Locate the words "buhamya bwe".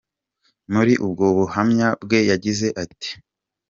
1.37-2.19